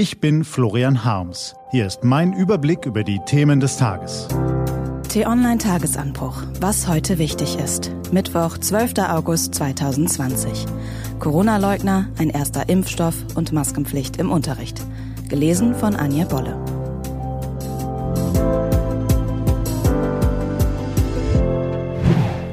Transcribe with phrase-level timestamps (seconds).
[0.00, 1.54] Ich bin Florian Harms.
[1.72, 4.28] Hier ist mein Überblick über die Themen des Tages.
[5.10, 6.42] T-Online Tagesanbruch.
[6.58, 7.92] Was heute wichtig ist.
[8.10, 8.94] Mittwoch, 12.
[9.10, 10.64] August 2020.
[11.18, 14.80] Corona-Leugner, ein erster Impfstoff und Maskenpflicht im Unterricht.
[15.28, 16.56] Gelesen von Anja Bolle.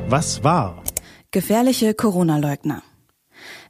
[0.10, 0.84] Was war?
[1.32, 2.84] Gefährliche Corona-Leugner.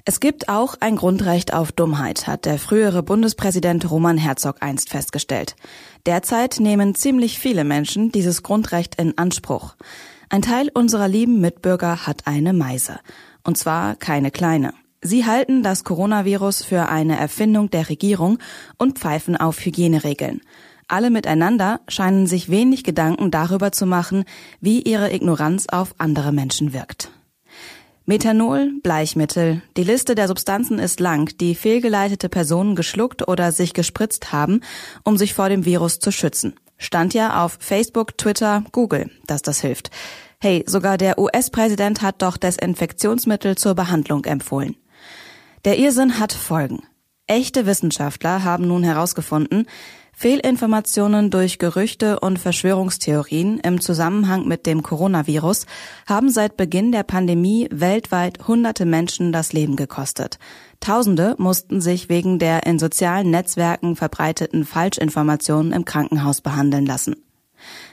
[0.10, 5.58] Es gibt auch ein Grundrecht auf Dummheit, hat der frühere Bundespräsident Roman Herzog einst festgestellt.
[6.06, 9.76] Derzeit nehmen ziemlich viele Menschen dieses Grundrecht in Anspruch.
[10.30, 13.02] Ein Teil unserer lieben Mitbürger hat eine Meise.
[13.44, 14.74] Und zwar keine kleine.
[15.02, 18.40] Sie halten das Coronavirus für eine Erfindung der Regierung
[18.78, 20.40] und pfeifen auf Hygieneregeln.
[20.88, 24.24] Alle miteinander scheinen sich wenig Gedanken darüber zu machen,
[24.62, 27.12] wie ihre Ignoranz auf andere Menschen wirkt.
[28.10, 29.62] Methanol, Bleichmittel.
[29.76, 34.62] Die Liste der Substanzen ist lang, die fehlgeleitete Personen geschluckt oder sich gespritzt haben,
[35.04, 36.54] um sich vor dem Virus zu schützen.
[36.78, 39.92] Stand ja auf Facebook, Twitter, Google, dass das hilft.
[40.40, 44.78] Hey, sogar der US-Präsident hat doch Desinfektionsmittel zur Behandlung empfohlen.
[45.66, 46.84] Der Irrsinn hat Folgen.
[47.28, 49.68] Echte Wissenschaftler haben nun herausgefunden,
[50.20, 55.68] Fehlinformationen durch Gerüchte und Verschwörungstheorien im Zusammenhang mit dem Coronavirus
[56.08, 60.40] haben seit Beginn der Pandemie weltweit hunderte Menschen das Leben gekostet.
[60.80, 67.18] Tausende mussten sich wegen der in sozialen Netzwerken verbreiteten Falschinformationen im Krankenhaus behandeln lassen.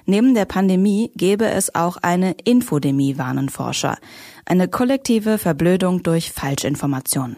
[0.07, 3.99] Neben der Pandemie gäbe es auch eine Infodemie, warnen Forscher.
[4.47, 7.37] Eine kollektive Verblödung durch Falschinformationen.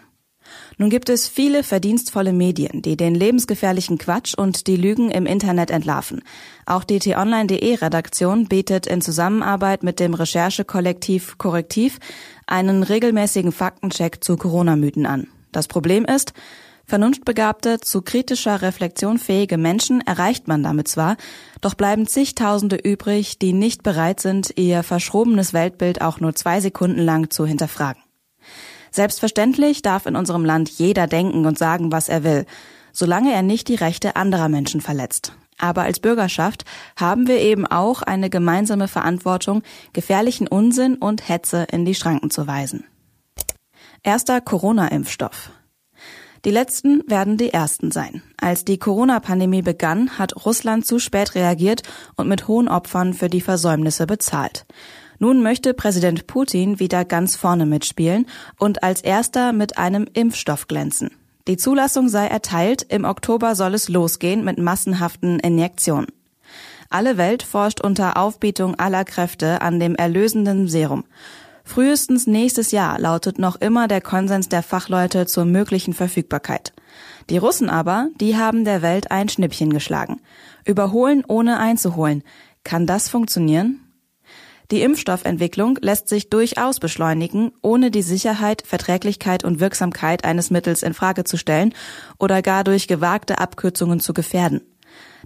[0.79, 5.71] Nun gibt es viele verdienstvolle Medien, die den lebensgefährlichen Quatsch und die Lügen im Internet
[5.71, 6.23] entlarven.
[6.67, 11.99] Auch die t-online.de Redaktion bietet in Zusammenarbeit mit dem Recherchekollektiv Korrektiv
[12.47, 15.29] einen regelmäßigen Faktencheck zu Corona-Mythen an.
[15.53, 16.33] Das Problem ist,
[16.89, 21.17] Vernunftbegabte, zu kritischer Reflexion fähige Menschen erreicht man damit zwar,
[21.61, 27.01] doch bleiben zigtausende übrig, die nicht bereit sind, ihr verschrobenes Weltbild auch nur zwei Sekunden
[27.01, 28.06] lang zu hinterfragen.
[28.97, 32.47] Selbstverständlich darf in unserem Land jeder denken und sagen, was er will,
[32.93, 35.35] solange er nicht die Rechte anderer Menschen verletzt.
[35.59, 36.65] Aber als Bürgerschaft
[36.99, 39.63] haben wir eben auch eine gemeinsame Verantwortung,
[39.93, 42.85] gefährlichen Unsinn und Hetze in die Schranken zu weisen.
[44.03, 45.51] Erster Corona-Impfstoff.
[46.47, 48.23] Die letzten werden die ersten sein.
[48.41, 51.83] Als die Corona-Pandemie begann, hat Russland zu spät reagiert
[52.17, 54.65] und mit hohen Opfern für die Versäumnisse bezahlt.
[55.19, 58.27] Nun möchte Präsident Putin wieder ganz vorne mitspielen
[58.59, 61.11] und als erster mit einem Impfstoff glänzen.
[61.49, 66.09] Die Zulassung sei erteilt, im Oktober soll es losgehen mit massenhaften Injektionen.
[66.91, 71.05] Alle Welt forscht unter Aufbietung aller Kräfte an dem erlösenden Serum.
[71.65, 76.73] Frühestens nächstes Jahr lautet noch immer der Konsens der Fachleute zur möglichen Verfügbarkeit.
[77.29, 80.21] Die Russen aber, die haben der Welt ein Schnippchen geschlagen.
[80.65, 82.23] Überholen ohne einzuholen.
[82.63, 83.86] Kann das funktionieren?
[84.71, 90.93] Die Impfstoffentwicklung lässt sich durchaus beschleunigen, ohne die Sicherheit, Verträglichkeit und Wirksamkeit eines Mittels in
[90.93, 91.73] Frage zu stellen
[92.19, 94.63] oder gar durch gewagte Abkürzungen zu gefährden.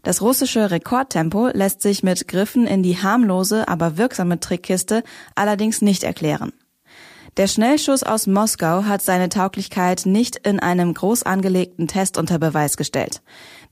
[0.02, 5.02] Das russische Rekordtempo lässt sich mit Griffen in die harmlose, aber wirksame Trickkiste
[5.34, 6.52] allerdings nicht erklären.
[7.36, 12.76] Der Schnellschuss aus Moskau hat seine Tauglichkeit nicht in einem groß angelegten Test unter Beweis
[12.76, 13.22] gestellt.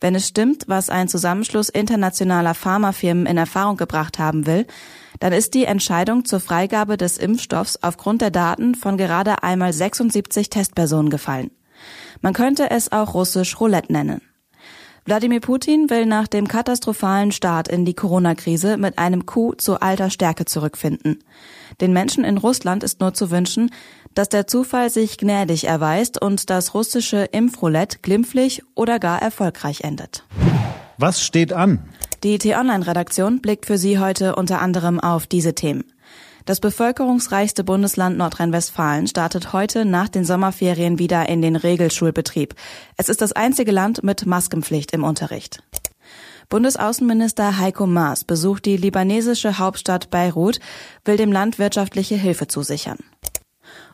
[0.00, 4.66] Wenn es stimmt, was ein Zusammenschluss internationaler Pharmafirmen in Erfahrung gebracht haben will,
[5.18, 10.50] dann ist die Entscheidung zur Freigabe des Impfstoffs aufgrund der Daten von gerade einmal 76
[10.50, 11.50] Testpersonen gefallen.
[12.20, 14.20] Man könnte es auch russisch Roulette nennen.
[15.08, 20.10] Wladimir Putin will nach dem katastrophalen Start in die Corona-Krise mit einem Coup zu alter
[20.10, 21.24] Stärke zurückfinden.
[21.80, 23.70] Den Menschen in Russland ist nur zu wünschen,
[24.12, 30.24] dass der Zufall sich gnädig erweist und das russische Impfroulette glimpflich oder gar erfolgreich endet.
[30.98, 31.78] Was steht an?
[32.22, 35.84] Die T-Online-Redaktion blickt für Sie heute unter anderem auf diese Themen.
[36.48, 42.54] Das bevölkerungsreichste Bundesland Nordrhein-Westfalen startet heute nach den Sommerferien wieder in den Regelschulbetrieb.
[42.96, 45.62] Es ist das einzige Land mit Maskenpflicht im Unterricht.
[46.48, 50.58] Bundesaußenminister Heiko Maas besucht die libanesische Hauptstadt Beirut,
[51.04, 52.96] will dem Land wirtschaftliche Hilfe zusichern.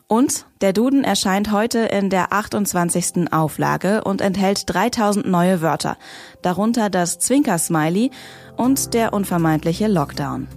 [0.07, 3.33] Und der Duden erscheint heute in der 28.
[3.33, 5.97] Auflage und enthält 3000 neue Wörter,
[6.41, 8.11] darunter das Zwinker-Smiley
[8.55, 10.47] und der unvermeidliche Lockdown.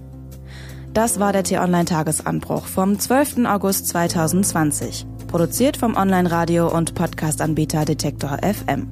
[0.99, 3.47] Das war der T-Online-Tagesanbruch vom 12.
[3.47, 5.07] August 2020.
[5.29, 8.91] Produziert vom Online-Radio- und Podcast-Anbieter Detektor FM.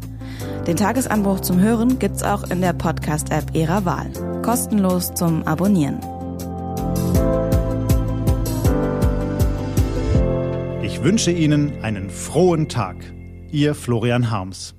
[0.68, 4.12] Den Tagesanbruch zum Hören gibt's auch in der Podcast-App Ihrer Wahl.
[4.42, 5.98] Kostenlos zum Abonnieren.
[10.84, 12.98] Ich wünsche Ihnen einen frohen Tag.
[13.50, 14.75] Ihr Florian Harms.